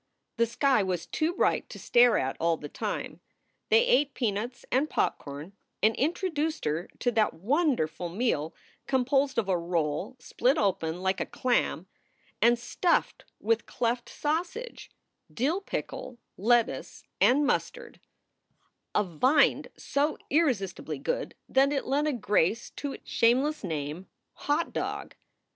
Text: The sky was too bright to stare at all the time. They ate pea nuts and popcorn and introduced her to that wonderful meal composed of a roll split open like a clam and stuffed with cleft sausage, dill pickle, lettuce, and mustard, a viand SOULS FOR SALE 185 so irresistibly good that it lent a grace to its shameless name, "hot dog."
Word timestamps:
The 0.37 0.47
sky 0.47 0.81
was 0.81 1.05
too 1.05 1.31
bright 1.33 1.69
to 1.69 1.77
stare 1.77 2.17
at 2.17 2.35
all 2.39 2.57
the 2.57 2.67
time. 2.67 3.19
They 3.69 3.85
ate 3.85 4.15
pea 4.15 4.31
nuts 4.31 4.65
and 4.71 4.89
popcorn 4.89 5.53
and 5.83 5.95
introduced 5.95 6.65
her 6.65 6.87
to 6.97 7.11
that 7.11 7.35
wonderful 7.35 8.09
meal 8.09 8.55
composed 8.87 9.37
of 9.37 9.47
a 9.47 9.55
roll 9.55 10.15
split 10.17 10.57
open 10.57 11.03
like 11.03 11.19
a 11.21 11.25
clam 11.27 11.85
and 12.41 12.57
stuffed 12.57 13.25
with 13.39 13.67
cleft 13.67 14.09
sausage, 14.09 14.89
dill 15.31 15.61
pickle, 15.61 16.17
lettuce, 16.35 17.03
and 17.21 17.45
mustard, 17.45 17.99
a 18.95 19.03
viand 19.03 19.67
SOULS 19.77 19.83
FOR 19.83 19.83
SALE 19.83 20.07
185 20.11 20.17
so 20.17 20.25
irresistibly 20.31 20.97
good 20.97 21.35
that 21.47 21.71
it 21.71 21.85
lent 21.85 22.07
a 22.07 22.13
grace 22.13 22.71
to 22.71 22.93
its 22.93 23.07
shameless 23.11 23.63
name, 23.63 24.07
"hot 24.33 24.73
dog." 24.73 25.13